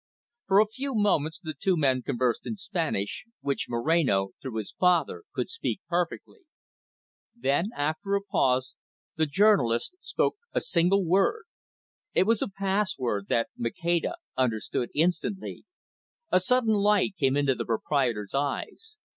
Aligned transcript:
For 0.47 0.59
a 0.59 0.65
few 0.65 0.95
moments 0.95 1.37
the 1.43 1.53
two 1.53 1.77
men 1.77 2.01
conversed 2.01 2.47
in 2.47 2.55
Spanish, 2.57 3.23
which 3.41 3.67
Moreno, 3.69 4.29
through 4.41 4.55
his 4.55 4.71
father, 4.71 5.25
could 5.31 5.51
speak 5.51 5.79
perfectly. 5.87 6.39
Then, 7.35 7.69
after 7.75 8.15
a 8.15 8.23
pause, 8.23 8.73
the 9.15 9.27
journalist 9.27 9.93
spoke 10.01 10.37
a 10.53 10.59
single 10.59 11.05
word 11.05 11.43
it 12.15 12.23
was 12.25 12.41
a 12.41 12.49
password, 12.49 13.27
that 13.29 13.49
Maceda 13.55 14.15
understood 14.35 14.89
instantly. 14.95 15.65
A 16.31 16.39
sudden 16.39 16.73
light 16.73 17.13
came 17.19 17.37
into 17.37 17.53
the 17.53 17.63
proprietor's 17.65 18.33
eyes. 18.33 18.97